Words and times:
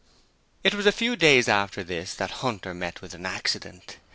It 0.63 0.73
was 0.73 0.87
a 0.87 0.91
few 0.91 1.15
days 1.15 1.47
after 1.47 1.83
this 1.83 2.15
that 2.15 2.31
Hunter 2.41 2.73
met 2.73 3.03
with 3.03 3.13
an 3.13 3.27
accident. 3.27 3.97